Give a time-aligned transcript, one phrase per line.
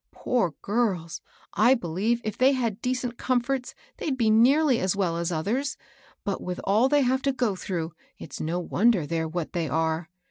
[0.09, 1.21] Poor girls!
[1.53, 5.77] I believe if they had decent comforts they'd be nearly as well as others;
[6.23, 10.09] but, with all they have to go through, it's no wonder they're what they are.